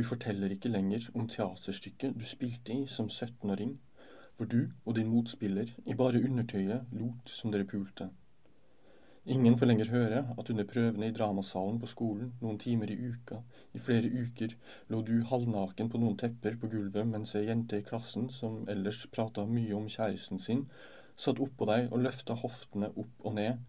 Du 0.00 0.04
forteller 0.08 0.48
ikke 0.54 0.70
lenger 0.72 1.10
om 1.12 1.26
teaterstykket 1.28 2.14
du 2.16 2.22
spilte 2.24 2.72
i 2.72 2.86
som 2.88 3.10
17-åring, 3.12 3.74
hvor 4.36 4.46
du 4.48 4.62
og 4.86 4.94
din 4.96 5.10
motspiller 5.12 5.74
i 5.84 5.96
bare 5.98 6.22
undertøyet 6.24 6.94
lot 7.00 7.32
som 7.38 7.52
dere 7.52 7.66
pulte. 7.68 8.06
Ingen 9.34 9.58
får 9.60 9.68
lenger 9.68 9.90
høre 9.92 10.22
at 10.38 10.52
under 10.54 10.68
prøvene 10.70 11.10
i 11.10 11.14
dramasalen 11.18 11.82
på 11.82 11.90
skolen 11.90 12.30
noen 12.40 12.56
timer 12.62 12.94
i 12.94 12.96
uka, 13.10 13.42
i 13.76 13.82
flere 13.90 14.08
uker, 14.22 14.56
lå 14.88 15.02
du 15.10 15.18
halvnaken 15.34 15.92
på 15.92 16.00
noen 16.00 16.16
tepper 16.24 16.56
på 16.62 16.72
gulvet 16.76 17.12
mens 17.12 17.36
ei 17.36 17.44
jente 17.50 17.82
i 17.82 17.84
klassen, 17.90 18.30
som 18.40 18.62
ellers 18.72 19.02
prata 19.18 19.44
mye 19.44 19.76
om 19.76 19.92
kjæresten 19.98 20.40
sin, 20.40 20.64
satt 21.26 21.44
oppå 21.44 21.68
deg 21.68 21.92
og 21.92 22.06
løfta 22.06 22.40
hoftene 22.40 22.88
opp 22.96 23.28
og 23.28 23.36
ned, 23.36 23.60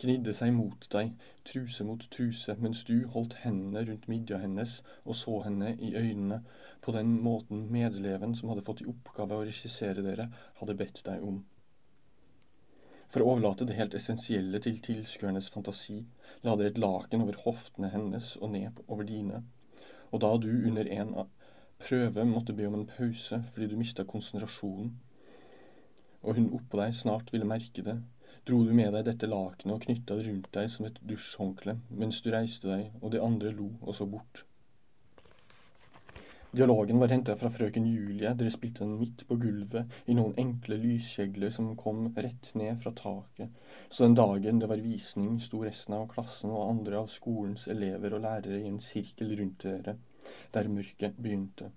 gnidde 0.00 0.34
seg 0.34 0.52
mot 0.56 0.86
deg, 0.92 1.14
truse 1.48 1.84
mot 1.86 2.02
truse, 2.10 2.56
mens 2.60 2.84
du 2.88 3.06
holdt 3.14 3.38
hendene 3.44 3.84
rundt 3.88 4.08
midja 4.10 4.38
hennes 4.42 4.80
og 5.04 5.16
så 5.18 5.40
henne 5.46 5.74
i 5.78 5.94
øynene 5.94 6.42
på 6.84 6.92
den 6.96 7.16
måten 7.24 7.66
medeleven 7.72 8.34
som 8.36 8.50
hadde 8.52 8.64
fått 8.66 8.82
i 8.84 8.88
oppgave 8.90 9.38
å 9.38 9.44
regissere 9.46 10.04
dere, 10.04 10.28
hadde 10.60 10.76
bedt 10.80 11.02
deg 11.06 11.22
om. 11.24 11.42
For 13.14 13.22
å 13.22 13.34
overlate 13.34 13.66
det 13.68 13.76
helt 13.78 13.94
essensielle 13.94 14.58
til 14.58 14.80
tilskuernes 14.82 15.52
fantasi, 15.54 16.00
la 16.42 16.56
dere 16.58 16.72
et 16.72 16.80
laken 16.82 17.22
over 17.22 17.38
hoftene 17.44 17.92
hennes 17.92 18.34
og 18.40 18.50
ned 18.56 18.80
over 18.88 19.06
dine. 19.06 19.44
Og 20.10 20.22
da 20.24 20.32
du 20.42 20.50
under 20.50 20.88
en 20.90 21.14
prøve 21.78 22.24
måtte 22.26 22.56
be 22.56 22.66
om 22.66 22.74
en 22.80 22.88
pause 22.90 23.38
fordi 23.52 23.68
du 23.70 23.76
mista 23.78 24.04
konsentrasjonen, 24.08 24.96
og 26.24 26.38
hun 26.38 26.50
oppå 26.56 26.80
deg 26.80 26.96
snart 26.96 27.30
ville 27.32 27.46
merke 27.48 27.84
det, 27.86 27.98
dro 28.44 28.62
du 28.64 28.72
med 28.76 28.92
deg 28.92 29.06
dette 29.08 29.28
lakenet 29.30 29.76
og 29.76 29.84
knytta 29.86 30.18
det 30.18 30.26
rundt 30.28 30.50
deg 30.56 30.72
som 30.72 30.88
et 30.88 30.98
dusjhåndkle 31.08 31.78
mens 31.90 32.20
du 32.24 32.32
reiste 32.34 32.68
deg, 32.68 32.90
og 33.00 33.14
de 33.14 33.22
andre 33.24 33.52
lo 33.54 33.70
og 33.80 33.96
så 33.96 34.06
bort. 34.08 34.44
Dialogen 36.54 37.00
var 37.02 37.10
henta 37.10 37.34
fra 37.34 37.48
frøken 37.50 37.86
Julie. 37.90 38.30
Dere 38.38 38.50
spilte 38.54 38.84
den 38.84 39.00
midt 39.00 39.24
på 39.26 39.34
gulvet 39.42 39.96
i 40.06 40.14
noen 40.14 40.36
enkle 40.38 40.76
lyskjegler 40.78 41.50
som 41.50 41.72
kom 41.74 42.04
rett 42.14 42.52
ned 42.54 42.78
fra 42.84 42.92
taket. 42.94 43.50
Så 43.90 44.04
den 44.04 44.14
dagen 44.14 44.60
det 44.62 44.68
var 44.70 44.84
visning, 44.84 45.40
sto 45.42 45.64
resten 45.64 45.96
av 45.96 46.06
klassen 46.12 46.52
og 46.54 46.68
andre 46.68 47.00
av 47.00 47.10
skolens 47.10 47.66
elever 47.74 48.14
og 48.14 48.22
lærere 48.22 48.60
i 48.60 48.70
en 48.70 48.78
sirkel 48.78 49.34
rundt 49.40 49.66
dere, 49.66 49.96
der 50.54 50.70
mørket 50.70 51.18
begynte. 51.18 51.72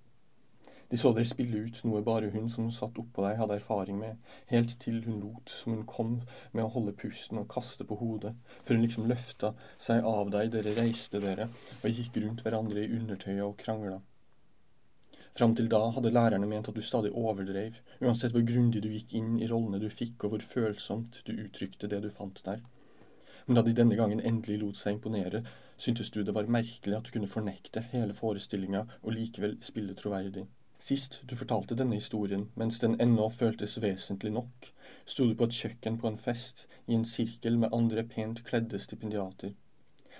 De 0.89 0.97
så 0.97 1.11
dere 1.11 1.27
spille 1.27 1.65
ut 1.67 1.79
noe 1.83 1.99
bare 2.05 2.29
hun 2.31 2.45
som 2.51 2.69
satt 2.71 2.99
oppå 3.01 3.25
deg 3.25 3.39
hadde 3.41 3.57
erfaring 3.59 3.97
med, 3.99 4.19
helt 4.47 4.77
til 4.79 5.01
hun 5.03 5.17
lot 5.19 5.51
som 5.51 5.73
hun 5.73 5.87
kom 5.89 6.13
med 6.53 6.63
å 6.63 6.71
holde 6.71 6.93
pusten 7.01 7.41
og 7.41 7.49
kaste 7.51 7.83
på 7.87 7.97
hodet, 7.99 8.31
før 8.63 8.79
hun 8.79 8.85
liksom 8.85 9.09
løfta 9.11 9.51
seg 9.75 10.07
av 10.07 10.31
deg, 10.31 10.53
dere 10.53 10.77
reiste 10.77 11.19
dere 11.19 11.49
og 11.81 11.89
gikk 11.91 12.21
rundt 12.23 12.45
hverandre 12.45 12.85
i 12.85 12.93
undertøyet 13.01 13.43
og 13.43 13.57
krangla. 13.59 13.99
Fram 15.37 15.53
til 15.59 15.67
da 15.69 15.83
hadde 15.93 16.09
lærerne 16.15 16.47
ment 16.49 16.71
at 16.71 16.77
du 16.79 16.81
stadig 16.81 17.11
overdrev, 17.11 17.75
uansett 18.01 18.31
hvor 18.33 18.47
grundig 18.47 18.79
du 18.81 18.87
gikk 18.89 19.13
inn 19.19 19.35
i 19.37 19.49
rollene 19.51 19.83
du 19.83 19.91
fikk, 19.91 20.23
og 20.23 20.31
hvor 20.33 20.49
følsomt 20.55 21.19
du 21.27 21.35
uttrykte 21.35 21.91
det 21.91 21.99
du 22.07 22.09
fant 22.09 22.39
der. 22.47 22.63
Men 23.45 23.59
da 23.59 23.61
de 23.67 23.75
denne 23.75 23.99
gangen 23.99 24.23
endelig 24.23 24.57
lot 24.63 24.79
seg 24.79 24.95
imponere, 24.95 25.43
syntes 25.77 26.09
du 26.15 26.23
det 26.23 26.33
var 26.33 26.49
merkelig 26.49 26.97
at 26.97 27.05
du 27.05 27.13
kunne 27.13 27.29
fornekte 27.29 27.85
hele 27.91 28.15
forestillinga 28.17 28.87
og 29.03 29.13
likevel 29.13 29.59
spille 29.67 29.93
troverdig. 29.99 30.47
Sist 30.79 31.19
du 31.25 31.35
fortalte 31.35 31.75
denne 31.75 31.97
historien, 31.97 32.49
mens 32.55 32.79
den 32.79 32.99
ennå 33.01 33.29
føltes 33.33 33.77
vesentlig 33.81 34.31
nok, 34.31 34.71
sto 35.05 35.25
du 35.25 35.33
på 35.35 35.47
et 35.47 35.57
kjøkken 35.57 35.97
på 36.01 36.11
en 36.11 36.19
fest, 36.21 36.67
i 36.87 36.95
en 36.95 37.05
sirkel 37.05 37.57
med 37.57 37.73
andre 37.73 38.03
pent 38.07 38.43
kledde 38.47 38.79
stipendiater. 38.79 39.55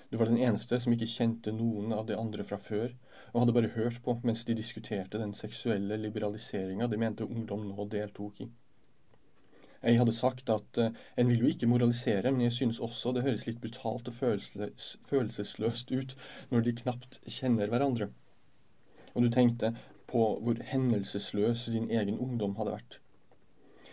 Du 0.10 0.18
var 0.18 0.32
den 0.32 0.40
eneste 0.40 0.80
som 0.80 0.94
ikke 0.96 1.10
kjente 1.12 1.52
noen 1.52 1.94
av 1.94 2.08
de 2.08 2.18
andre 2.18 2.44
fra 2.48 2.58
før, 2.58 2.94
og 3.34 3.42
hadde 3.42 3.56
bare 3.58 3.74
hørt 3.76 4.00
på 4.04 4.18
mens 4.24 4.46
de 4.48 4.56
diskuterte 4.58 5.20
den 5.22 5.34
seksuelle 5.36 5.98
liberaliseringa 6.00 6.88
de 6.88 7.00
mente 7.02 7.28
ungdom 7.28 7.68
nå 7.70 7.88
deltok 7.92 8.42
i. 8.46 8.48
Jeg 9.84 10.00
hadde 10.00 10.14
sagt 10.16 10.50
at 10.50 10.80
uh, 10.82 10.90
en 11.20 11.30
vil 11.30 11.44
jo 11.44 11.52
ikke 11.52 11.68
moralisere, 11.70 12.32
men 12.32 12.48
jeg 12.48 12.56
synes 12.56 12.80
også 12.84 13.14
det 13.14 13.24
høres 13.28 13.46
litt 13.46 13.60
brutalt 13.62 14.10
og 14.10 14.16
følelses 14.18 14.96
følelsesløst 15.06 15.94
ut 15.94 16.16
når 16.50 16.66
de 16.66 16.74
knapt 16.82 17.20
kjenner 17.30 17.70
hverandre. 17.70 18.10
Og 19.14 19.28
du 19.28 19.30
tenkte 19.34 19.76
på 20.08 20.30
hvor 20.44 20.64
hendelsesløs 20.72 21.68
din 21.74 21.92
egen 21.92 22.20
ungdom 22.20 22.56
hadde 22.60 22.78
vært. 22.78 23.00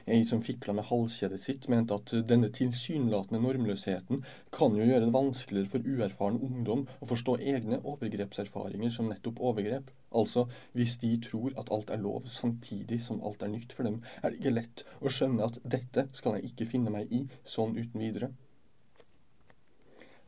Ei 0.07 0.21
som 0.29 0.43
fikla 0.45 0.75
med 0.77 0.85
halskjedet 0.85 1.39
sitt, 1.41 1.67
mente 1.73 1.97
at 1.97 2.11
denne 2.29 2.51
tilsynelatende 2.53 3.39
normløsheten 3.41 4.21
kan 4.53 4.75
jo 4.77 4.85
gjøre 4.85 5.07
det 5.07 5.15
vanskeligere 5.15 5.71
for 5.73 5.87
uerfaren 5.95 6.37
ungdom 6.45 6.83
å 7.01 7.09
forstå 7.09 7.39
egne 7.55 7.79
overgrepserfaringer 7.81 8.93
som 8.93 9.09
nettopp 9.09 9.41
overgrep. 9.41 9.89
Altså, 10.13 10.45
hvis 10.77 10.99
de 11.01 11.15
tror 11.25 11.57
at 11.61 11.73
alt 11.73 11.95
er 11.95 12.05
lov 12.05 12.29
samtidig 12.29 13.01
som 13.07 13.25
alt 13.25 13.47
er 13.47 13.55
nytt 13.55 13.73
for 13.73 13.89
dem, 13.89 14.03
er 14.21 14.29
det 14.29 14.43
ikke 14.43 14.57
lett 14.59 14.85
å 15.01 15.09
skjønne 15.09 15.49
at 15.49 15.57
dette 15.65 16.07
skal 16.13 16.37
jeg 16.37 16.53
ikke 16.53 16.69
finne 16.75 16.93
meg 16.93 17.09
i 17.09 17.25
sånn 17.57 17.73
uten 17.79 18.05
videre. 18.05 18.35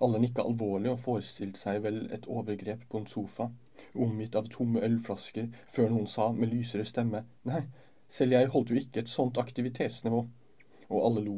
Alle 0.00 0.24
nikka 0.24 0.44
alvorlig 0.44 0.94
og 0.94 1.04
forestilte 1.04 1.60
seg 1.60 1.84
vel 1.84 2.06
et 2.16 2.24
overgrep 2.32 2.88
på 2.88 3.04
en 3.04 3.08
sofa, 3.12 3.50
omgitt 4.04 4.36
av 4.38 4.48
tomme 4.52 4.82
ølflasker, 4.86 5.50
før 5.72 5.92
noen 5.92 6.08
sa 6.10 6.30
med 6.36 6.52
lysere 6.52 6.86
stemme 6.88 7.24
nei, 7.48 7.64
selv 8.08 8.36
jeg 8.36 8.52
holdt 8.54 8.72
jo 8.72 8.80
ikke 8.80 9.02
et 9.02 9.12
sånt 9.12 9.38
aktivitetsnivå. 9.42 10.24
Og 10.86 11.04
alle 11.08 11.22
lo. 11.26 11.36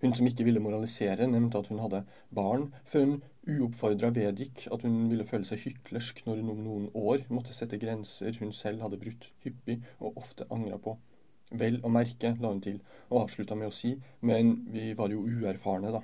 Hun 0.00 0.14
som 0.16 0.28
ikke 0.28 0.44
ville 0.44 0.60
moralisere, 0.60 1.26
nevnte 1.28 1.60
at 1.60 1.68
hun 1.72 1.80
hadde 1.80 2.02
barn, 2.38 2.70
før 2.84 3.04
hun 3.04 3.18
uoppfordra 3.46 4.10
vedgikk 4.16 4.66
at 4.74 4.84
hun 4.84 5.06
ville 5.10 5.26
føle 5.28 5.48
seg 5.48 5.62
hyklersk 5.64 6.22
når 6.26 6.40
hun 6.40 6.52
om 6.52 6.64
noen 6.64 6.88
år 6.96 7.24
måtte 7.32 7.56
sette 7.56 7.78
grenser 7.80 8.36
hun 8.40 8.52
selv 8.56 8.84
hadde 8.84 9.00
brutt 9.00 9.28
hyppig 9.44 9.78
og 10.00 10.18
ofte 10.22 10.48
angra 10.52 10.80
på. 10.82 10.96
Vel 11.62 11.78
å 11.86 11.92
merke, 11.92 12.34
la 12.40 12.50
hun 12.50 12.60
til, 12.64 12.80
og 13.08 13.22
avslutta 13.22 13.56
med 13.56 13.70
å 13.70 13.74
si, 13.74 13.94
men 14.20 14.56
vi 14.74 14.90
var 14.98 15.14
jo 15.14 15.22
uerfarne, 15.22 15.92
da. 15.94 16.02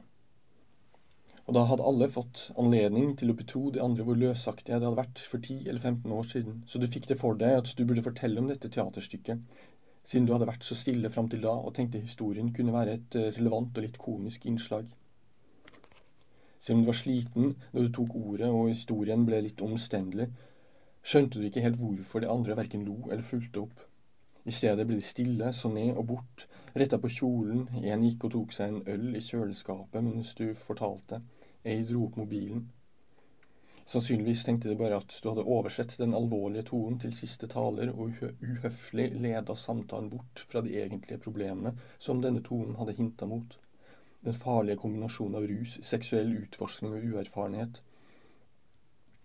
Og 1.46 1.56
da 1.56 1.64
hadde 1.66 1.84
alle 1.86 2.06
fått 2.12 2.44
anledning 2.60 3.16
til 3.18 3.32
å 3.32 3.36
betro 3.38 3.64
de 3.74 3.82
andre 3.82 4.04
hvor 4.06 4.18
løsaktige 4.18 4.76
det 4.78 4.86
hadde 4.86 5.00
vært 5.00 5.22
for 5.26 5.42
10 5.42 5.66
eller 5.66 5.82
15 5.82 6.14
år 6.14 6.28
siden, 6.30 6.62
så 6.70 6.78
du 6.78 6.86
fikk 6.86 7.08
det 7.10 7.18
for 7.18 7.38
deg 7.38 7.58
at 7.58 7.72
du 7.76 7.82
burde 7.84 8.04
fortelle 8.06 8.38
om 8.38 8.50
dette 8.50 8.70
teaterstykket, 8.70 9.42
siden 10.06 10.28
du 10.28 10.32
hadde 10.34 10.46
vært 10.50 10.66
så 10.66 10.78
stille 10.78 11.10
fram 11.10 11.28
til 11.32 11.42
da 11.42 11.54
og 11.58 11.74
tenkte 11.74 12.02
historien 12.02 12.52
kunne 12.54 12.74
være 12.74 12.96
et 12.98 13.18
eh, 13.18 13.30
relevant 13.38 13.74
og 13.74 13.86
litt 13.86 13.98
komisk 14.02 14.46
innslag. 14.50 14.86
Selv 16.62 16.78
om 16.78 16.84
du 16.84 16.90
var 16.92 17.00
sliten 17.00 17.54
da 17.72 17.82
du 17.82 17.90
tok 17.90 18.14
ordet 18.18 18.50
og 18.50 18.70
historien 18.70 19.26
ble 19.26 19.42
litt 19.42 19.62
omstendelig, 19.66 20.28
skjønte 21.02 21.40
du 21.40 21.48
ikke 21.48 21.64
helt 21.64 21.80
hvorfor 21.82 22.22
de 22.22 22.30
andre 22.30 22.54
verken 22.58 22.86
lo 22.86 23.00
eller 23.08 23.26
fulgte 23.26 23.64
opp. 23.64 23.82
I 24.44 24.50
stedet 24.50 24.86
ble 24.86 24.98
de 24.98 25.06
stille, 25.06 25.52
så 25.54 25.70
ned 25.70 25.96
og 25.96 26.06
bort, 26.06 26.46
retta 26.74 26.98
på 26.98 27.10
kjolen, 27.12 27.68
en 27.78 28.04
gikk 28.06 28.26
og 28.26 28.34
tok 28.36 28.54
seg 28.56 28.72
en 28.72 28.84
øl 28.90 29.16
i 29.16 29.22
kjøleskapet 29.22 30.02
mens 30.02 30.32
du 30.38 30.48
fortalte, 30.58 31.20
ei 31.64 31.84
dro 31.86 32.08
opp 32.08 32.18
mobilen. 32.18 32.64
Sannsynligvis 33.86 34.44
tenkte 34.46 34.70
de 34.70 34.76
bare 34.78 34.98
at 35.02 35.14
du 35.22 35.28
hadde 35.28 35.44
oversett 35.46 35.96
den 35.98 36.14
alvorlige 36.14 36.68
tonen 36.70 36.98
til 37.02 37.14
siste 37.18 37.48
taler, 37.50 37.90
og 37.90 38.18
uhøflig 38.42 39.08
leda 39.14 39.56
samtalen 39.58 40.10
bort 40.10 40.44
fra 40.50 40.62
de 40.62 40.74
egentlige 40.80 41.22
problemene 41.22 41.74
som 41.98 42.22
denne 42.22 42.42
tonen 42.46 42.78
hadde 42.78 42.96
hinta 42.98 43.26
mot. 43.26 43.58
Den 44.22 44.38
farlige 44.38 44.78
kombinasjonen 44.78 45.38
av 45.40 45.48
rus, 45.50 45.78
seksuell 45.86 46.30
utforskning 46.44 46.94
og 46.94 47.08
uerfarenhet. 47.10 47.82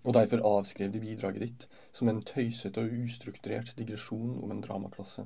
Og 0.08 0.16
derfor 0.16 0.40
avskrev 0.48 0.94
de 0.94 1.02
bidraget 1.04 1.44
ditt 1.44 1.66
som 1.92 2.08
en 2.08 2.22
tøysete 2.24 2.80
og 2.80 2.94
ustrukturert 3.04 3.74
digresjon 3.76 4.38
om 4.40 4.54
en 4.54 4.62
dramaklasse. 4.64 5.26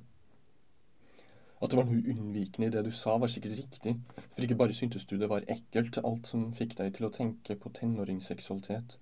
At 1.62 1.70
det 1.70 1.78
var 1.78 1.86
noe 1.86 2.02
unnvikende 2.10 2.72
i 2.72 2.74
det 2.74 2.82
du 2.88 2.90
sa, 2.90 3.20
var 3.22 3.30
sikkert 3.30 3.60
riktig, 3.60 3.94
for 4.34 4.42
ikke 4.42 4.58
bare 4.58 4.74
syntes 4.74 5.06
du 5.06 5.14
det 5.22 5.30
var 5.30 5.46
ekkelt, 5.46 6.00
alt 6.02 6.32
som 6.32 6.48
fikk 6.58 6.74
deg 6.80 6.96
til 6.96 7.06
å 7.06 7.12
tenke 7.14 7.54
på 7.54 7.70
tenåringsseksualitet. 7.78 8.98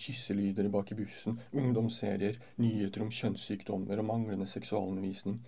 Kysselyder 0.00 0.70
bak 0.72 0.94
i 0.94 0.96
bussen, 0.98 1.36
ungdomsserier, 1.52 2.40
nyheter 2.56 3.04
om 3.04 3.12
kjønnssykdommer 3.12 4.00
og 4.00 4.08
manglende 4.08 4.48
seksualundervisning. 4.48 5.42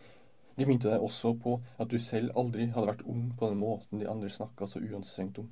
De 0.60 0.68
minte 0.68 0.92
deg 0.92 1.00
også 1.00 1.32
på 1.40 1.56
at 1.80 1.88
du 1.88 1.96
selv 2.00 2.36
aldri 2.36 2.68
hadde 2.76 2.92
vært 2.92 3.08
ung 3.08 3.30
på 3.40 3.48
den 3.48 3.64
måten 3.64 4.04
de 4.04 4.10
andre 4.12 4.28
snakka 4.32 4.68
så 4.68 4.84
uanstrengt 4.84 5.40
om. 5.40 5.48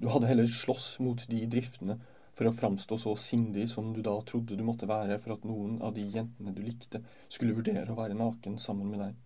Du 0.00 0.08
hadde 0.08 0.32
heller 0.32 0.48
slåss 0.48 0.96
mot 1.04 1.20
de 1.28 1.44
driftene 1.52 2.00
for 2.42 2.50
å 2.50 2.58
framstå 2.58 2.96
så 2.98 3.12
sindig 3.14 3.68
som 3.70 3.92
du 3.94 4.00
da 4.02 4.16
trodde 4.26 4.56
du 4.58 4.64
måtte 4.66 4.88
være 4.90 5.20
for 5.22 5.36
at 5.36 5.44
noen 5.46 5.76
av 5.86 5.92
de 5.94 6.02
jentene 6.10 6.54
du 6.54 6.62
likte, 6.64 6.98
skulle 7.30 7.54
vurdere 7.54 7.92
å 7.92 7.98
være 7.98 8.18
naken 8.18 8.56
sammen 8.58 8.90
med 8.90 9.04
deg. 9.04 9.20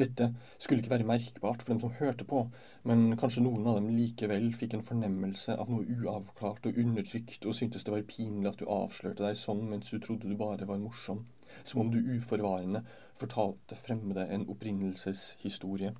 Dette 0.00 0.30
skulle 0.56 0.80
ikke 0.80 0.94
være 0.94 1.06
merkbart 1.06 1.60
for 1.62 1.74
dem 1.74 1.82
som 1.82 1.92
hørte 1.98 2.24
på, 2.26 2.40
men 2.88 3.18
kanskje 3.20 3.44
noen 3.44 3.68
av 3.68 3.76
dem 3.76 3.90
likevel 3.92 4.48
fikk 4.56 4.78
en 4.78 4.86
fornemmelse 4.88 5.58
av 5.60 5.68
noe 5.70 5.84
uavklart 5.84 6.70
og 6.70 6.80
undertrykt, 6.80 7.44
og 7.44 7.58
syntes 7.58 7.84
det 7.84 7.92
var 7.92 8.08
pinlig 8.08 8.50
at 8.50 8.62
du 8.62 8.72
avslørte 8.72 9.26
deg 9.26 9.38
sånn 9.38 9.60
mens 9.68 9.92
du 9.92 10.00
trodde 10.00 10.30
du 10.30 10.34
bare 10.40 10.66
var 10.70 10.80
morsom, 10.80 11.26
som 11.62 11.84
om 11.84 11.92
du 11.92 12.00
uforvarende 12.16 12.86
fortalte 13.20 13.76
fremmede 13.78 14.26
en 14.32 14.48
opprinnelseshistorie. 14.50 15.92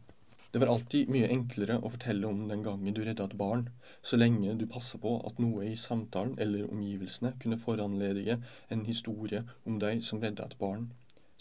Det 0.55 0.61
var 0.63 0.71
alltid 0.71 1.09
mye 1.11 1.27
enklere 1.35 1.81
å 1.83 1.89
fortelle 1.91 2.29
om 2.29 2.45
den 2.47 2.61
gangen 2.63 2.95
du 2.95 3.01
redda 3.03 3.25
et 3.27 3.33
barn, 3.35 3.65
så 4.07 4.15
lenge 4.21 4.53
du 4.55 4.69
passa 4.71 5.01
på 5.03 5.17
at 5.27 5.41
noe 5.43 5.65
i 5.67 5.73
samtalen 5.75 6.37
eller 6.39 6.69
omgivelsene 6.69 7.33
kunne 7.43 7.59
foranledige 7.59 8.37
en 8.71 8.85
historie 8.87 9.41
om 9.67 9.81
deg 9.83 10.05
som 10.07 10.23
redda 10.23 10.47
et 10.47 10.55
barn. 10.61 10.87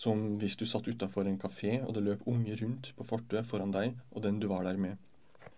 Som 0.01 0.25
hvis 0.41 0.57
du 0.57 0.65
satt 0.65 0.89
utafor 0.89 1.29
en 1.29 1.37
kafé 1.37 1.75
og 1.83 1.93
det 1.93 2.05
løp 2.07 2.25
unge 2.25 2.57
rundt 2.63 2.89
på 2.97 3.05
fortauet 3.13 3.45
foran 3.53 3.77
deg 3.77 3.93
og 4.09 4.25
den 4.25 4.41
du 4.41 4.49
var 4.49 4.65
der 4.65 4.81
med. 4.81 4.97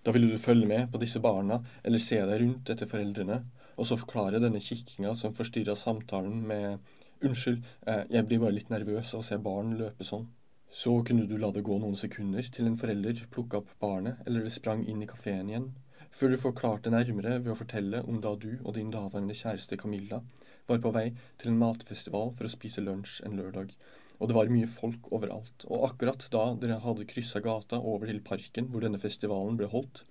Da 0.03 0.11
ville 0.11 0.35
du 0.35 0.47
følge 0.51 0.67
med 0.67 0.91
på 0.91 0.99
disse 0.99 1.23
barna 1.23 1.63
eller 1.81 2.03
se 2.03 2.19
deg 2.19 2.43
rundt 2.43 2.75
etter 2.75 2.91
foreldrene, 2.91 3.39
og 3.79 3.87
så 3.87 3.95
forklare 4.03 4.43
denne 4.43 4.59
kikkinga 4.59 5.15
som 5.15 5.31
forstyrra 5.37 5.79
samtalen 5.79 6.43
med 6.51 6.91
Unnskyld, 7.23 7.63
eh, 7.87 8.03
jeg 8.11 8.27
blir 8.27 8.41
bare 8.43 8.57
litt 8.57 8.69
nervøs 8.69 9.13
av 9.13 9.21
å 9.21 9.25
se 9.25 9.37
barn 9.39 9.77
løpe 9.79 10.03
sånn. 10.03 10.27
Så 10.75 10.91
kunne 11.07 11.23
du 11.23 11.37
la 11.39 11.47
det 11.55 11.61
gå 11.63 11.75
noen 11.79 11.95
sekunder 11.95 12.47
til 12.51 12.67
en 12.67 12.73
forelder 12.79 13.21
plukka 13.31 13.61
opp 13.61 13.69
barnet, 13.79 14.17
eller 14.27 14.43
det 14.43 14.51
sprang 14.51 14.81
inn 14.91 15.05
i 15.05 15.07
kafeen 15.07 15.47
igjen, 15.51 15.69
før 16.11 16.33
du 16.33 16.41
forklarte 16.41 16.91
nærmere 16.91 17.37
ved 17.37 17.53
å 17.53 17.55
fortelle 17.61 18.01
om 18.11 18.17
da 18.25 18.33
du 18.41 18.49
og 18.57 18.73
din 18.75 18.91
daværende 18.91 19.37
kjæreste 19.39 19.79
Camilla 19.79 20.19
var 20.67 20.81
på 20.83 20.91
vei 20.97 21.05
til 21.39 21.53
en 21.53 21.61
matfestival 21.61 22.33
for 22.35 22.49
å 22.49 22.51
spise 22.51 22.83
lunsj 22.83 23.21
en 23.23 23.39
lørdag, 23.39 23.71
og 24.19 24.27
det 24.27 24.35
var 24.35 24.51
mye 24.51 24.67
folk 24.81 25.07
overalt, 25.15 25.63
og 25.69 25.87
akkurat 25.89 26.27
da 26.35 26.45
dere 26.59 26.81
hadde 26.83 27.07
kryssa 27.13 27.39
gata 27.47 27.79
over 27.79 28.11
til 28.11 28.19
parken 28.29 28.67
hvor 28.73 28.83
denne 28.83 28.99
festivalen 29.07 29.55
ble 29.61 29.71
holdt, 29.71 30.03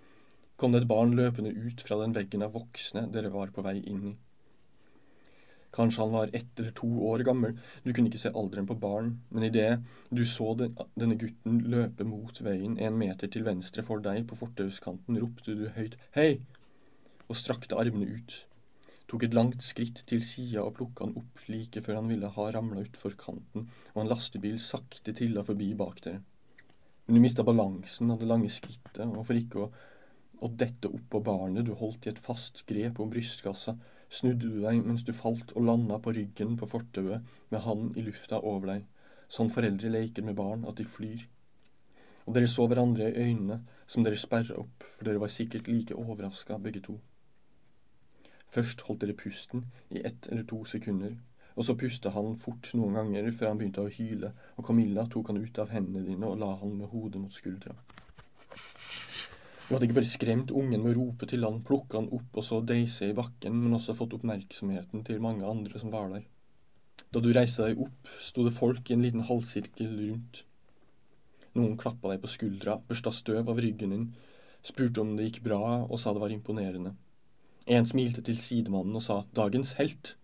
kom 0.57 0.73
det 0.73 0.87
et 0.87 0.93
barn 0.97 1.13
løpende 1.21 1.53
ut 1.53 1.85
fra 1.85 2.01
den 2.01 2.17
veggen 2.17 2.49
av 2.49 2.57
voksne 2.57 3.11
dere 3.13 3.37
var 3.37 3.53
på 3.53 3.69
vei 3.69 3.83
inn 3.83 4.15
i. 4.15 4.19
Kanskje 5.75 6.05
han 6.05 6.15
var 6.15 6.31
ett 6.33 6.61
eller 6.61 6.71
to 6.79 6.89
år 7.11 7.25
gammel, 7.27 7.57
du 7.83 7.91
kunne 7.93 8.11
ikke 8.11 8.21
se 8.23 8.31
alderen 8.31 8.67
på 8.69 8.77
barn, 8.79 9.17
men 9.35 9.47
idet 9.49 9.81
du 10.15 10.23
så 10.29 10.53
den, 10.59 10.77
denne 10.95 11.19
gutten 11.19 11.59
løpe 11.73 12.07
mot 12.07 12.39
veien 12.47 12.77
en 12.79 12.99
meter 12.99 13.31
til 13.31 13.47
venstre 13.47 13.83
for 13.87 14.03
deg 14.05 14.23
på 14.31 14.39
fortauskanten, 14.39 15.19
ropte 15.19 15.57
du 15.59 15.67
høyt 15.75 15.97
hei, 16.15 16.37
og 17.27 17.41
strakte 17.41 17.79
armene 17.81 18.21
ut, 18.21 18.37
tok 19.11 19.27
et 19.27 19.35
langt 19.35 19.65
skritt 19.67 20.05
til 20.09 20.23
sida 20.25 20.63
og 20.63 20.77
plukka 20.79 21.09
han 21.09 21.17
opp 21.19 21.43
like 21.51 21.83
før 21.83 21.99
han 22.01 22.13
ville 22.13 22.31
ha 22.37 22.47
ramla 22.55 22.85
utfor 22.85 23.17
kanten 23.19 23.67
og 23.95 23.99
en 24.03 24.13
lastebil 24.13 24.61
sakte 24.63 25.15
trilla 25.17 25.43
forbi 25.47 25.73
bak 25.79 26.01
dere. 26.07 26.23
Men 27.07 27.19
du 27.19 27.21
mista 27.21 27.45
balansen 27.45 28.13
av 28.15 28.23
det 28.23 28.29
lange 28.31 28.49
skrittet, 28.49 29.03
og 29.05 29.27
for 29.29 29.37
ikke 29.37 29.67
å, 29.67 29.67
å 30.41 30.49
dette 30.63 30.89
oppå 30.89 31.21
barnet 31.25 31.67
du 31.67 31.75
holdt 31.77 32.07
i 32.07 32.13
et 32.15 32.23
fast 32.23 32.63
grep 32.69 33.01
om 33.03 33.11
brystkassa, 33.13 33.77
snudde 34.11 34.51
du 34.51 34.61
deg 34.63 34.83
mens 34.85 35.05
du 35.05 35.13
falt 35.17 35.53
og 35.55 35.67
landa 35.69 35.99
på 36.03 36.13
ryggen 36.17 36.57
på 36.61 36.69
fortauet 36.71 37.25
med 37.51 37.65
han 37.67 37.93
i 37.97 38.05
lufta 38.07 38.41
over 38.41 38.73
deg, 38.73 38.85
sånn 39.29 39.53
foreldre 39.55 39.93
leker 39.95 40.27
med 40.27 40.37
barn 40.39 40.67
at 40.69 40.79
de 40.81 40.87
flyr. 40.97 41.25
Og 42.25 42.37
dere 42.37 42.49
så 42.49 42.67
hverandre 42.69 43.11
i 43.11 43.27
øynene 43.27 43.61
som 43.87 44.05
dere 44.05 44.21
sperra 44.21 44.57
opp, 44.63 44.87
for 44.97 45.09
dere 45.09 45.21
var 45.21 45.33
sikkert 45.33 45.69
like 45.69 45.97
overraska 45.97 46.59
begge 46.59 46.81
to. 46.87 46.99
Først 48.55 48.85
holdt 48.87 49.03
dere 49.03 49.17
pusten 49.19 49.67
i 49.91 50.05
ett 50.05 50.29
eller 50.31 50.47
to 50.49 50.63
sekunder, 50.65 51.17
og 51.55 51.67
så 51.67 51.75
pusta 51.79 52.11
han 52.15 52.37
fort 52.39 52.71
noen 52.75 52.97
ganger 52.99 53.31
før 53.33 53.51
han 53.51 53.61
begynte 53.61 53.85
å 53.85 53.93
hyle, 53.93 54.33
og 54.57 54.67
Camilla 54.67 55.07
tok 55.11 55.31
han 55.31 55.43
ut 55.43 55.61
av 55.63 55.75
hendene 55.75 56.07
dine 56.07 56.31
og 56.31 56.41
la 56.41 56.55
han 56.63 56.79
med 56.79 56.91
hodet 56.95 57.21
mot 57.23 57.35
skuldra. 57.35 57.77
Du 59.65 59.73
hadde 59.73 59.87
ikke 59.87 59.97
bare 59.97 60.09
skremt 60.13 60.51
ungen 60.53 60.83
med 60.83 60.91
å 60.93 60.99
rope 60.99 61.25
til 61.29 61.45
han, 61.47 61.63
plukke 61.65 61.97
han 61.97 62.11
opp 62.13 62.37
og 62.37 62.45
så 62.45 62.59
deise 62.69 63.07
i 63.09 63.15
bakken, 63.17 63.55
men 63.63 63.73
også 63.79 63.95
fått 63.97 64.13
oppmerksomheten 64.19 65.05
til 65.07 65.23
mange 65.25 65.47
andre 65.49 65.81
som 65.81 65.93
var 65.93 66.11
der. 66.13 66.27
Da 67.15 67.23
du 67.25 67.31
reiste 67.33 67.65
deg 67.65 67.81
opp, 67.81 68.11
sto 68.21 68.45
det 68.45 68.53
folk 68.59 68.91
i 68.91 68.97
en 68.97 69.05
liten 69.07 69.25
halvsirkel 69.25 69.95
rundt. 70.03 70.43
Noen 71.57 71.79
klappa 71.81 72.11
deg 72.13 72.21
på 72.21 72.33
skuldra, 72.35 72.77
børsta 72.91 73.13
støv 73.17 73.49
av 73.49 73.63
ryggen 73.65 73.95
din, 73.95 74.05
spurte 74.69 75.01
om 75.01 75.15
det 75.17 75.31
gikk 75.31 75.41
bra 75.47 75.63
og 75.85 75.97
sa 76.03 76.13
det 76.13 76.21
var 76.21 76.35
imponerende. 76.35 76.93
En 77.65 77.89
smilte 77.89 78.21
til 78.27 78.37
sidemannen 78.37 78.99
og 79.01 79.05
sa 79.07 79.17
'dagens 79.33 79.73
helt', 79.79 80.17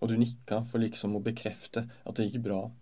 og 0.00 0.08
du 0.08 0.16
nikka 0.16 0.64
for 0.66 0.82
liksom 0.82 1.14
å 1.14 1.22
bekrefte 1.22 1.84
at 2.04 2.16
det 2.16 2.26
gikk 2.26 2.42
bra, 2.48 2.72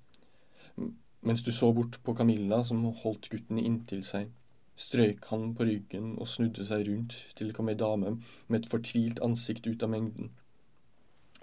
mens 1.20 1.42
du 1.42 1.52
så 1.52 1.72
bort 1.72 2.00
på 2.02 2.16
Camilla 2.16 2.64
som 2.64 2.80
holdt 3.02 3.28
gutten 3.28 3.58
inntil 3.58 4.00
seg 4.04 4.32
strøyk 4.80 5.26
han 5.30 5.52
på 5.54 5.66
ryggen 5.68 6.14
og 6.18 6.28
snudde 6.30 6.66
seg 6.66 6.88
rundt 6.88 7.16
til 7.38 7.50
det 7.50 7.56
kom 7.56 7.70
ei 7.70 7.78
dame 7.78 8.16
med 8.48 8.60
et 8.60 8.70
fortvilt 8.70 9.20
ansikt 9.22 9.68
ut 9.68 9.82
av 9.86 9.92
mengden. 9.92 10.32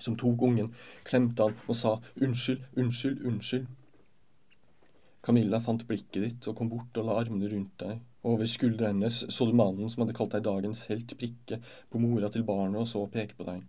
Som 0.01 0.17
tok 0.17 0.41
ungen, 0.47 0.71
klemte 1.07 1.47
han 1.47 1.57
og 1.67 1.77
sa 1.77 1.97
unnskyld, 2.19 2.63
unnskyld, 2.75 3.21
unnskyld. 3.31 3.67
Camilla 5.21 5.59
fant 5.61 5.83
blikket 5.87 6.23
ditt 6.23 6.47
og 6.49 6.57
kom 6.57 6.71
bort 6.71 6.97
og 6.97 7.07
la 7.07 7.19
armene 7.21 7.49
rundt 7.51 7.75
deg. 7.83 7.99
Over 8.25 8.49
skuldra 8.49 8.89
hennes 8.89 9.23
så 9.33 9.45
du 9.45 9.53
mannen 9.57 9.89
som 9.89 10.03
hadde 10.03 10.15
kalt 10.17 10.33
deg 10.33 10.45
dagens 10.45 10.87
helt, 10.89 11.13
prikke 11.17 11.61
på 11.89 12.01
mora 12.01 12.29
til 12.33 12.45
barnet 12.45 12.81
og 12.81 12.89
så 12.89 13.05
peke 13.13 13.37
på 13.37 13.45
deg. 13.47 13.61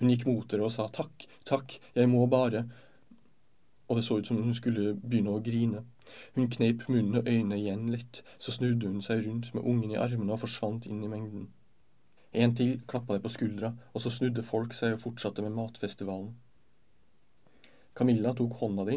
Hun 0.00 0.10
gikk 0.10 0.26
mot 0.26 0.48
dere 0.50 0.66
og 0.66 0.74
sa 0.74 0.88
takk, 0.90 1.28
takk, 1.48 1.78
jeg 1.94 2.10
må 2.10 2.26
bare… 2.30 2.66
Og 3.92 3.98
det 3.98 4.06
så 4.06 4.16
ut 4.18 4.26
som 4.26 4.38
hun 4.40 4.54
skulle 4.56 4.94
begynne 4.96 5.34
å 5.36 5.42
grine. 5.44 5.82
Hun 6.32 6.46
kneip 6.48 6.86
munnen 6.88 7.18
og 7.18 7.26
øynene 7.28 7.58
igjen 7.60 7.90
litt, 7.92 8.22
så 8.40 8.54
snudde 8.56 8.88
hun 8.88 9.02
seg 9.04 9.26
rundt 9.26 9.50
med 9.52 9.66
ungen 9.68 9.92
i 9.92 9.98
armene 10.00 10.32
og 10.32 10.40
forsvant 10.46 10.86
inn 10.88 11.02
i 11.04 11.10
mengden. 11.12 11.50
En 12.32 12.54
til 12.56 12.78
klappa 12.88 13.18
det 13.18 13.22
på 13.26 13.34
skuldra, 13.34 13.74
og 13.92 14.00
så 14.00 14.14
snudde 14.14 14.46
folk 14.48 14.72
seg 14.72 14.96
og 14.96 15.02
fortsatte 15.02 15.44
med 15.44 15.52
matfestivalen. 15.58 16.30
Camilla 17.92 18.32
tok 18.32 18.56
hånda 18.62 18.88
di, 18.88 18.96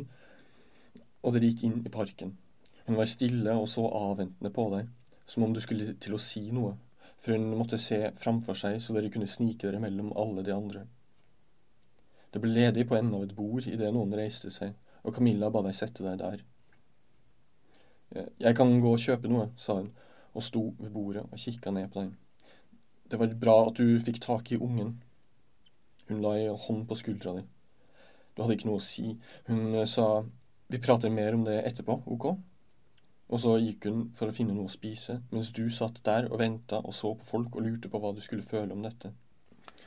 og 1.27 1.36
dere 1.36 1.51
gikk 1.51 1.68
inn 1.68 1.81
i 1.83 1.92
parken. 1.92 2.38
Hun 2.88 2.95
var 2.95 3.12
stille 3.12 3.59
og 3.59 3.68
så 3.68 3.83
avventende 4.00 4.53
på 4.56 4.69
deg, 4.77 4.88
som 5.27 5.44
om 5.44 5.51
du 5.51 5.59
skulle 5.59 5.97
til 6.00 6.15
å 6.15 6.21
si 6.24 6.45
noe, 6.56 6.77
for 7.19 7.36
hun 7.36 7.51
måtte 7.59 7.81
se 7.83 8.00
framfor 8.24 8.56
seg 8.63 8.80
så 8.80 8.95
dere 8.95 9.12
kunne 9.12 9.27
snike 9.27 9.68
dere 9.68 9.83
mellom 9.83 10.15
alle 10.15 10.47
de 10.47 10.56
andre. 10.56 10.88
Det 12.31 12.39
ble 12.44 12.56
ledig 12.56 12.88
på 12.88 12.95
enden 12.95 13.15
av 13.18 13.27
et 13.27 13.36
bord 13.36 13.68
idet 13.68 13.92
noen 13.95 14.15
reiste 14.15 14.51
seg, 14.51 14.75
og 15.06 15.13
Camilla 15.16 15.52
ba 15.54 15.62
deg 15.66 15.78
sette 15.78 16.04
deg 16.04 16.19
der. 16.19 16.44
Jeg 18.40 18.56
kan 18.57 18.72
gå 18.81 18.94
og 18.96 19.02
kjøpe 19.02 19.30
noe, 19.31 19.50
sa 19.57 19.80
hun, 19.80 19.92
og 20.36 20.44
sto 20.44 20.68
ved 20.80 20.92
bordet 20.94 21.25
og 21.30 21.42
kikka 21.42 21.74
ned 21.74 21.90
på 21.94 22.04
deg. 22.04 22.13
Det 23.12 23.19
var 23.22 23.36
bra 23.42 23.57
at 23.68 23.78
du 23.78 24.00
fikk 24.02 24.22
tak 24.24 24.52
i 24.52 24.57
ungen. 24.57 24.96
Hun 26.10 26.22
la 26.22 26.34
ei 26.38 26.50
hånd 26.50 26.88
på 26.90 26.98
skuldra 26.98 27.36
di. 27.38 27.46
Du 28.36 28.44
hadde 28.44 28.57
ikke 28.57 28.69
noe 28.69 28.81
å 28.81 28.84
si. 28.84 29.13
Hun 29.48 29.75
eh, 29.75 29.88
sa 29.90 30.25
vi 30.68 30.81
prater 30.81 31.13
mer 31.13 31.38
om 31.38 31.46
det 31.46 31.60
etterpå, 31.69 32.00
ok? 32.16 32.25
Og 33.30 33.42
så 33.42 33.56
gikk 33.62 33.86
hun 33.90 34.07
for 34.18 34.30
å 34.30 34.36
finne 34.36 34.54
noe 34.54 34.69
å 34.69 34.74
spise, 34.74 35.19
mens 35.31 35.52
du 35.54 35.63
satt 35.74 36.02
der 36.06 36.28
og 36.31 36.40
venta 36.42 36.81
og 36.81 36.94
så 36.94 37.13
på 37.18 37.30
folk 37.30 37.56
og 37.56 37.66
lurte 37.66 37.90
på 37.90 38.02
hva 38.02 38.13
du 38.13 38.22
skulle 38.25 38.46
føle 38.46 38.74
om 38.74 38.84
dette. 38.86 39.13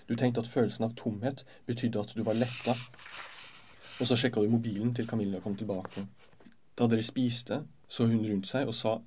Du 0.09 0.15
tenkte 0.17 0.43
at 0.43 0.51
følelsen 0.51 0.87
av 0.87 0.95
tomhet 0.99 1.45
betydde 1.67 2.01
at 2.01 2.15
du 2.17 2.23
var 2.27 2.39
letta, 2.39 2.75
og 3.99 4.07
så 4.07 4.17
sjekka 4.17 4.43
du 4.43 4.51
mobilen 4.51 4.95
til 4.95 5.09
Camilla 5.09 5.41
kom 5.43 5.57
tilbake. 5.59 6.07
Da 6.79 6.87
dere 6.87 7.03
spiste, 7.03 7.63
så 7.89 8.07
hun 8.07 8.25
rundt 8.27 8.47
seg 8.47 8.69
og 8.71 8.77
sa 8.79 8.99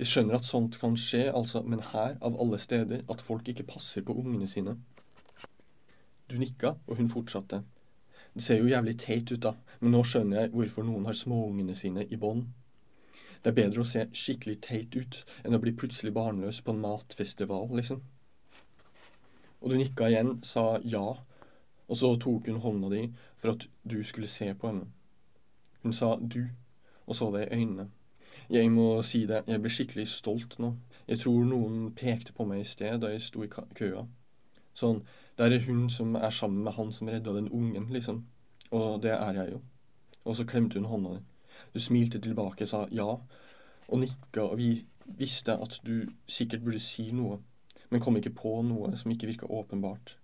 jeg 0.00 0.08
skjønner 0.08 0.38
at 0.38 0.46
sånt 0.48 0.78
kan 0.80 0.94
skje, 0.96 1.26
altså, 1.28 1.60
men 1.60 1.82
her, 1.90 2.14
av 2.24 2.38
alle 2.40 2.56
steder, 2.58 3.02
at 3.12 3.20
folk 3.20 3.48
ikke 3.52 3.66
passer 3.68 4.00
på 4.00 4.14
ungene 4.16 4.46
sine. 4.48 4.78
Du 6.30 6.38
nikka, 6.40 6.70
og 6.86 6.96
hun 6.96 7.10
fortsatte. 7.12 7.58
Det 8.32 8.42
ser 8.42 8.62
jo 8.62 8.70
jævlig 8.70 8.94
teit 9.02 9.28
ut, 9.28 9.42
da, 9.44 9.52
men 9.80 9.92
nå 9.92 10.00
skjønner 10.08 10.40
jeg 10.40 10.52
hvorfor 10.54 10.86
noen 10.88 11.04
har 11.04 11.18
småungene 11.18 11.76
sine 11.76 12.06
i 12.08 12.16
bånd. 12.16 12.46
Det 13.42 13.52
er 13.52 13.58
bedre 13.58 13.84
å 13.84 13.90
se 13.90 14.06
skikkelig 14.16 14.56
teit 14.64 14.96
ut 14.96 15.20
enn 15.44 15.58
å 15.58 15.60
bli 15.60 15.74
plutselig 15.76 16.14
barnløs 16.16 16.62
på 16.64 16.72
en 16.72 16.80
matfestival, 16.80 17.68
liksom. 17.76 18.00
Og 19.60 19.68
du 19.68 19.76
nikka 19.76 20.08
igjen, 20.08 20.38
sa 20.48 20.78
ja, 20.80 21.04
og 21.90 21.98
så 21.98 22.14
tok 22.22 22.46
hun 22.46 22.60
hånda 22.62 22.88
di 22.92 23.02
for 23.36 23.56
at 23.56 23.66
du 23.82 24.02
skulle 24.06 24.30
se 24.30 24.52
på 24.54 24.70
henne. 24.70 24.86
Hun 25.82 25.92
sa 25.92 26.14
du, 26.16 26.44
og 27.06 27.16
så 27.16 27.30
deg 27.34 27.48
i 27.48 27.58
øynene. 27.58 27.88
Jeg 28.50 28.70
må 28.70 29.02
si 29.02 29.24
det, 29.26 29.42
jeg 29.46 29.62
ble 29.62 29.70
skikkelig 29.70 30.06
stolt 30.08 30.58
nå. 30.62 30.74
Jeg 31.08 31.18
tror 31.18 31.44
noen 31.46 31.90
pekte 31.94 32.34
på 32.36 32.46
meg 32.46 32.62
i 32.62 32.68
sted 32.68 33.00
da 33.02 33.10
jeg 33.10 33.24
sto 33.26 33.42
i 33.42 33.50
køa. 33.50 34.04
Sånn, 34.74 35.02
der 35.38 35.56
er 35.56 35.66
hun 35.66 35.88
som 35.90 36.14
er 36.14 36.30
sammen 36.30 36.62
med 36.64 36.76
han 36.78 36.92
som 36.94 37.10
redda 37.10 37.34
den 37.34 37.50
ungen, 37.50 37.88
liksom. 37.90 38.22
Og 38.70 39.02
det 39.02 39.16
er 39.16 39.42
jeg 39.42 39.56
jo. 39.56 39.60
Og 40.24 40.36
så 40.36 40.46
klemte 40.46 40.78
hun 40.78 40.90
hånda 40.90 41.16
di. 41.16 41.24
Du 41.74 41.80
smilte 41.82 42.20
tilbake, 42.22 42.66
sa 42.66 42.86
ja, 42.94 43.08
og 43.88 43.98
nikka, 43.98 44.46
og 44.46 44.58
vi 44.58 44.84
visste 45.18 45.58
at 45.58 45.80
du 45.86 46.06
sikkert 46.30 46.62
burde 46.64 46.80
si 46.82 47.10
noe, 47.10 47.40
men 47.90 48.00
kom 48.00 48.16
ikke 48.16 48.34
på 48.38 48.60
noe 48.62 48.94
som 48.96 49.10
ikke 49.10 49.26
virka 49.30 49.50
åpenbart. 49.50 50.19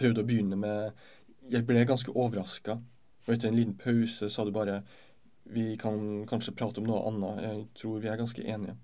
Prøvde 0.00 0.24
å 0.24 0.28
begynne 0.28 0.56
med 0.56 1.06
Jeg 1.50 1.66
ble 1.66 1.82
ganske 1.84 2.12
overraska, 2.14 2.78
og 3.26 3.32
etter 3.34 3.50
en 3.50 3.58
liten 3.58 3.76
pause 3.78 4.28
sa 4.30 4.44
du 4.46 4.52
bare 4.54 4.82
vi 5.50 5.76
kan 5.80 6.26
kanskje 6.30 6.54
prate 6.54 6.78
om 6.78 6.86
noe 6.86 7.00
annet. 7.08 7.40
Jeg 7.42 7.62
tror 7.80 8.02
vi 8.02 8.08
er 8.08 8.20
ganske 8.20 8.44
enige. 8.44 8.76